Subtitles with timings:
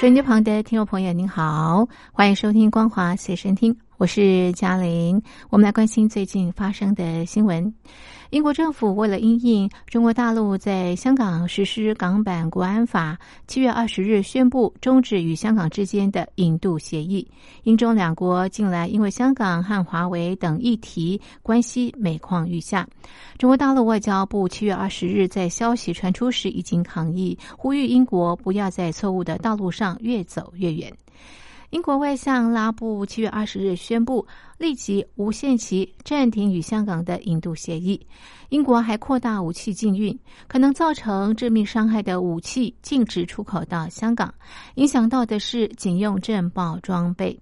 [0.00, 3.74] 收音机旁的听众朋友，您好，欢迎收听《光华随身听》。
[3.98, 7.74] 我是嘉玲，我们来关心最近发生的新闻。
[8.30, 17.26] 英国政府为了因应中国大陆在香港实施港版国安法，七月二十日宣布终止与香港之间的引渡协议。
[17.64, 22.86] 英中两国近来因为香港和华为等议题关系每况愈下。
[23.36, 30.92] 中国大陆外交部七月二十日在消息传出时已经抗议，呼吁英国不要在错误的道路上越走越远。
[31.70, 34.26] 英国外相拉布七月二十日宣布，
[34.58, 38.04] 立即无限期暂停与香港的引渡协议。
[38.48, 40.18] 英国还扩大武器禁运，
[40.48, 44.34] 可能造成致命伤害的武器禁止出口到香港，
[44.74, 47.38] 影响到的是警用震爆装备。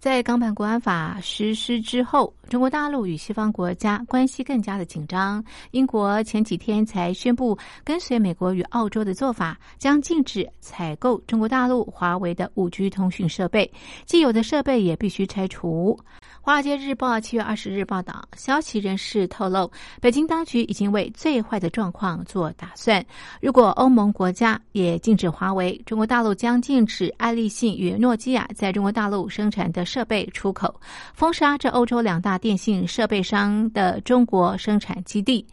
[0.00, 5.42] 在港版国安法实施之后，中国大陆与西方国家关系更加的紧张。
[5.70, 13.72] 英国前几天才宣布，跟随美国与澳洲的做法，将禁止采购中国大陆华为的五 G 通讯设备，
[14.04, 15.96] 既有的设备也必须拆除。
[16.42, 23.04] 《华尔街日报》七月二十日报道，消息人士透露，北京当局已经为最坏的状况做打算。
[23.40, 30.74] 如果欧盟国家也禁止华为，中国大陆将禁止爱立信与诺基亚在中国大陆生产的设备出口，
[31.14, 35.46] 封杀这欧洲两大电信设备商的中国生产基地。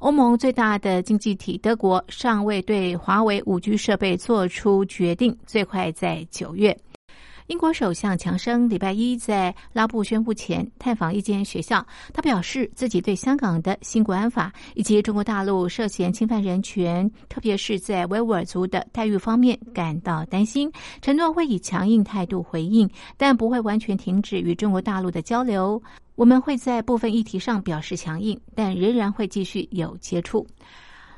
[0.00, 6.76] 欧盟最大的经济体德国尚未对华为五 G 设备做出决定，最快在九月。
[7.48, 20.72] 英国首相强生礼拜一在拉布宣布前探访一间学校，他表示自己对香港的新国安法以及中国大陆涉嫌侵犯人权，特别是在维吾尔族的待遇方面感到担心，
[21.02, 22.88] 承诺会以强硬态度回应，
[23.18, 25.80] 但不会完全停止与中国大陆的交流。
[26.14, 30.46] 我们会在部分议题上表示强硬，但仍然会继续有接触。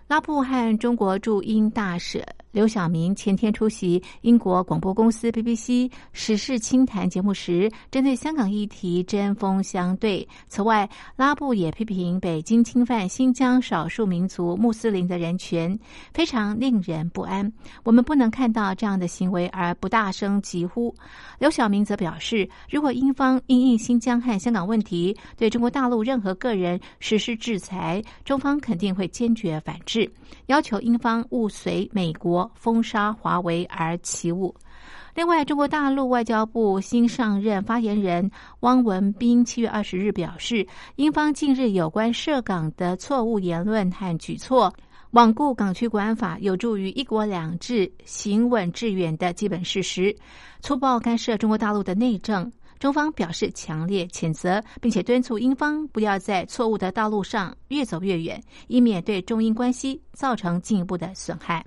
[0.08, 2.24] 拉布和中国驻英大使。
[2.52, 10.26] 刘晓明前天出席英国广播公司 BBC 时事清谈节目时，针对香港议题针锋相对。
[10.48, 15.78] 此外，拉布也批评北京侵犯新疆少数民族穆斯林的人权，
[16.14, 17.52] 非常令人不安。
[17.82, 20.94] 我们不能看到这样的行为而不大声疾呼。
[21.38, 29.95] 刘晓明则表示，如果英方因应新疆和香港问题对中国大陆任何个人实施制裁，中方肯定会坚决反制，
[30.46, 32.50] 要求英方勿随美国。
[32.54, 34.54] 封杀华为而起舞。
[35.14, 38.30] 另外，中国大陆外交部新上任发言人
[38.60, 44.74] 汪文斌七月二十日表示，英方近日有关涉港的错误言论和举措，
[45.12, 50.14] 罔顾港区国安法有助于“一国两制”行稳致远的基本事实，
[50.60, 52.52] 粗暴干涉中国大陆的内政。
[52.78, 61.64] 中方表示强烈谴责，并且敦促英方不要在错误的道路上越走越远，以免对中英关系造成进一步的损害。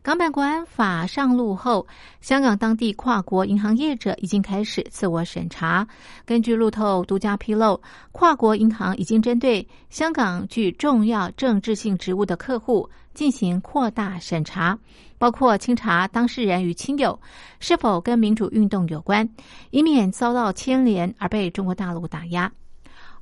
[0.00, 1.86] 港版国安法上路后，
[2.20, 5.86] 香港当地跨国银行业者已经开始自我审查。
[6.24, 7.80] 根据路透独家披露，
[8.10, 14.78] 跨国银行已经针对香港具重要政治性职务的客户进行扩大审查，
[15.18, 17.18] 包括清查当事人与亲友
[17.60, 19.28] 是否跟民主运动有关，
[19.70, 22.50] 以免遭到牵连而被中国大陆打压。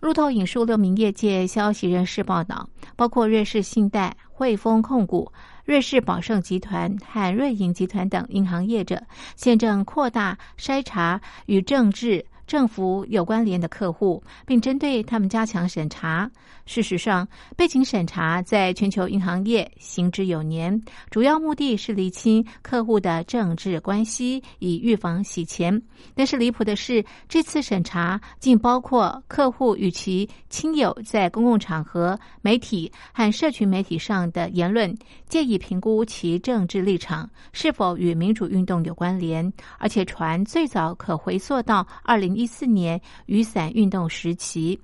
[0.00, 5.30] 路透引述六名业界消息人士报道，包括瑞士信贷、汇丰控股。
[5.66, 9.00] 瑞士宝盛集团和瑞银集团等银行业者
[9.36, 12.24] 现正扩大筛查与政治。
[12.50, 16.28] 政府有关联的客户，并针对他们加强审查。
[16.66, 25.80] 事实上，背景审查在全球银行业行之有年，主要目的是厘清客户的政治关系，以预防洗钱。
[26.12, 34.92] 但是离谱的是，这次审查竟包括客户与其亲友在公共场合、媒体和社群媒体上的言论，
[35.28, 39.52] 借以评估其政治立场是否与民主运动有关联。
[39.78, 42.39] 而且，传最早可回溯到二零。
[42.40, 44.80] 一四年雨伞运动时期，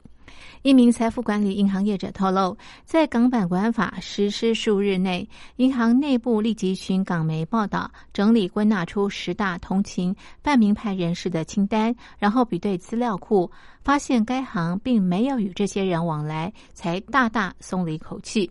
[0.61, 2.55] 一名财富管理银行业者透露，
[2.85, 5.26] 在港版国安法实施数日内，
[5.56, 13.50] 银行内部立即寻港媒报道，整理归纳出十大同情半名派人士的清单，然后比对资料库，
[13.82, 18.50] 发现该行并没有与这些人往来，才大大松了一口气。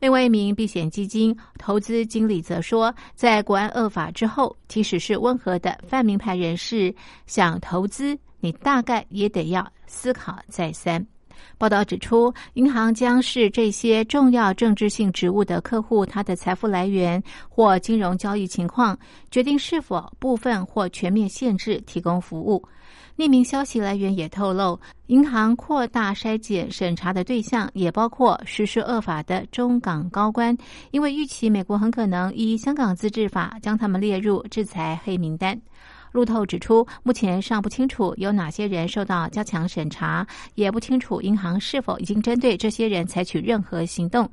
[0.00, 6.92] 另外一名避险基金投资经理则说，在国安恶法之后，即使是温和的泛名派人士
[7.26, 11.04] 想投资，你大概也得要思考再三。
[11.56, 18.98] 报道指出，银行将是这些重要政治性职务的客户他的财富来源或金融交易情况，
[19.30, 22.62] 决定是否部分或全面限制提供服务。
[23.16, 30.56] 匿名消息来源也透露，银行扩大筛检审查的对象，也包括实施恶法的中港高官，
[30.90, 35.58] 因为预期美国很可能以香港自治法将他们列入制裁黑名单。
[36.12, 44.28] 路透指出，目前尚不清楚有哪些人受到加强审查，也不清楚银行是否已经针对这些人采取任何行动。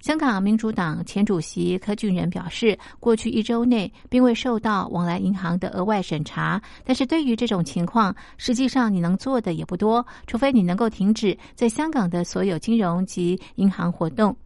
[0.00, 14.36] 香港民主党前主席柯俊仁表示，过去一周内并未受到往来银行的额外审查，但是对于这种情况，实际上你能做的也不多，除非你能够停止在香港的所有金融及银行活动。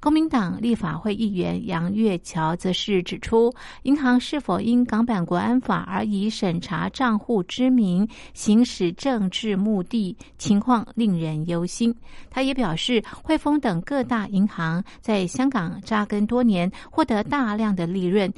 [0.00, 3.52] 公民党立法会议员杨月桥则是指出，
[3.84, 11.94] 银行是否因港版国安法而以审查账户之名行使政治目的，情况令人忧心。
[12.30, 18.32] 他也表示，汇丰等各大银行在香港扎根多年，获得大量的利润，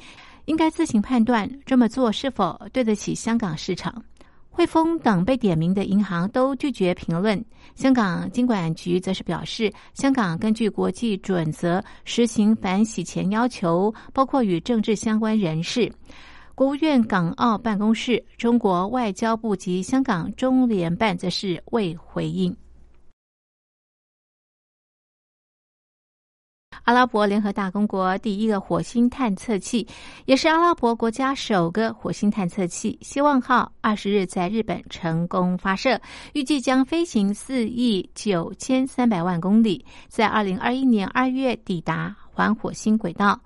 [0.45, 4.03] 应该自行判断这么做是否对得起香港市场。
[4.55, 7.43] 汇丰等被点名的银行都拒绝评论。
[7.75, 15.91] 香港金管局则是表示，香港根据国际准则实行反洗钱要求，包括与政治相关人士。
[16.55, 22.55] 国务院港澳办公室、中国外交部及香港中联办则是未回应。
[26.83, 29.87] 阿拉伯联合大公国第一个火星探测器，
[30.25, 35.99] 也是阿拉伯国家首个火星探测器“希望号”，二十日在日本成功发射，
[36.33, 43.39] 预计将飞行四亿九千三百万公里，在二零二一年二月抵达环火星轨道。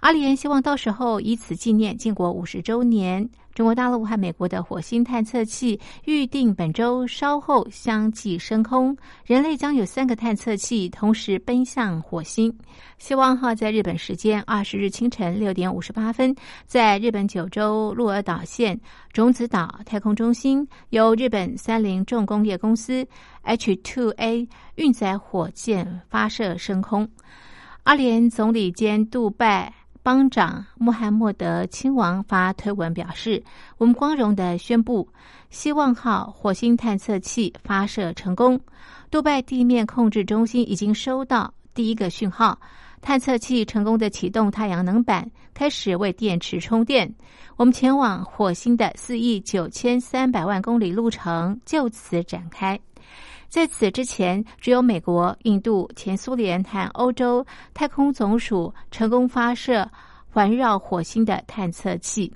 [0.00, 3.28] 阿联希望到时候以此纪念建国五十周年。
[3.54, 8.96] 中国大陆和美国的火星探测器预定本周稍后相继升空，
[9.26, 12.56] 人类将有三个探测器同时奔向火星。
[12.98, 16.34] 希望号在日本时间二十日清晨六点五十八分，
[16.66, 18.80] 在日本九州鹿儿岛县
[19.12, 23.06] 种子岛太空中心，由日本三菱重工业公司
[23.44, 27.06] H2A 运载火箭发射升空。
[27.82, 29.74] 阿联总理兼杜拜。
[30.02, 33.40] 邦长穆罕默德亲王发推文表示
[33.78, 35.08] ：“我们光荣的宣布，
[35.48, 38.60] 希望号火星探测器发射成功。
[39.12, 42.58] 杜拜地面控制中心已经收到第一个讯号，
[43.00, 47.14] 探测器成功的启动太阳能板，开始为电池充电。
[47.54, 52.76] 我们前往火星的四亿九千三百万公里路程就此展开。”
[53.52, 59.86] 在此之前，只有美国、印度、前苏联和欧洲太空总署成功发射
[60.30, 62.32] 环绕火星的探测器。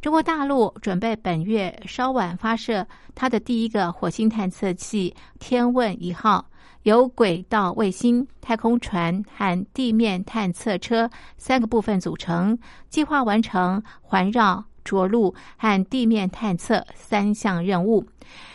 [0.00, 2.86] 中国大陆准备本月稍晚发射
[3.16, 6.46] 它的第一个火星探测器“天问一号”，
[6.84, 12.56] 由轨道卫星、太空船和地面探测车三个部分组成，
[12.88, 18.04] 计划完成环绕、着陆和地面探测三项任务。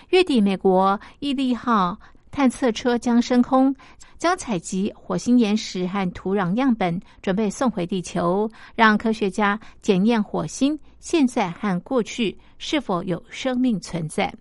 [0.10, 1.98] 月底，美国毅力号
[2.31, 3.75] 探测车将升空，
[4.18, 14.34] 将采集火星岩石和土壤样本，准备送回地球，让科学家检验火星现在和过去是否有生命存在。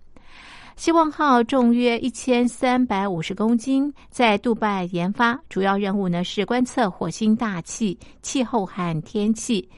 [0.77, 9.69] 希望号重约一千三百五十公斤，在杜拜研发，主要任务呢是观测火星大气、气候和天气。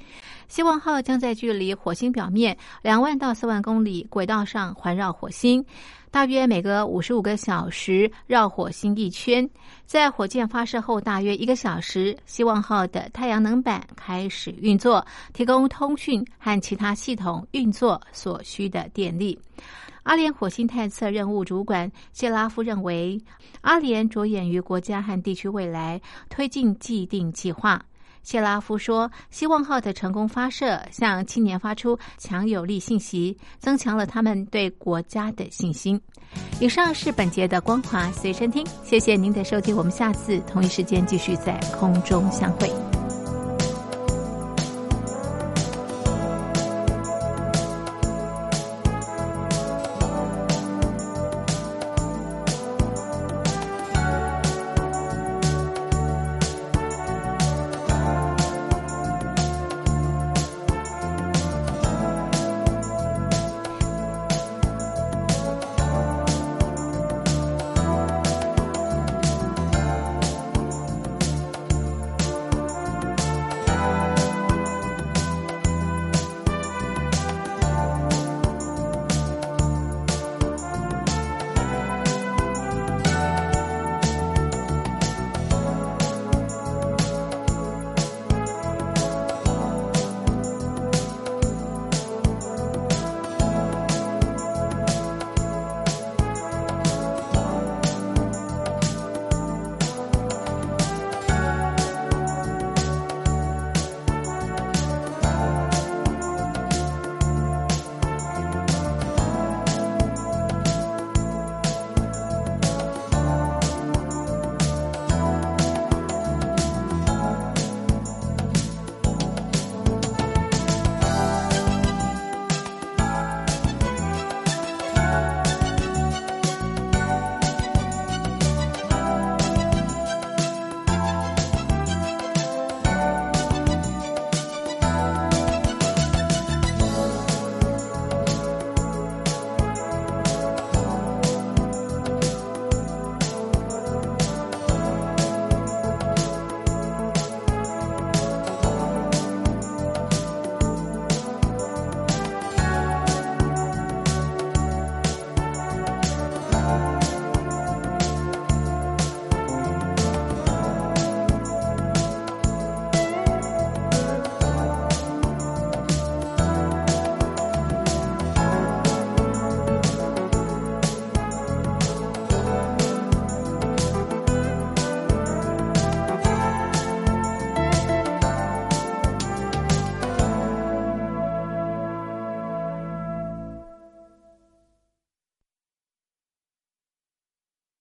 [0.49, 5.65] 希望号将在距离火星表面两万到四万公里轨道上环绕火星，
[6.11, 9.49] 大约每隔五十五个小时绕火星一圈。
[9.85, 19.39] 在火箭发射后大约一个小时，希望号的太阳能板开始运作，提供通讯和其他系统运作所需的电力。
[20.05, 23.21] 阿联火星探测任务主管谢拉夫认为，
[23.63, 27.83] 阿联着眼于国家和地区未来，推进既定计划。
[28.27, 36.01] 谢拉夫说：“希望号的成功发射，向青年发出强有力信息，增强了他们对国家的信心。”
[36.59, 42.69] 以上是本节的光华随身听，谢谢您的收听，我们下次同一时间继续在空中相会。